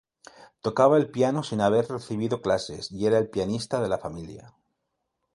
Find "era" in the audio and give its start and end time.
3.05-3.19